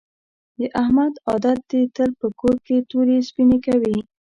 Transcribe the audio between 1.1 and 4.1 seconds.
عادت دې تل په کور کې تورې سپینې کوي.